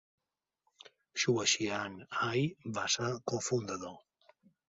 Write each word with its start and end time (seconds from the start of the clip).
Xuexian 1.23 1.99
Ai 2.29 2.41
va 2.79 2.87
ser 2.95 3.11
cofundador. 3.35 3.95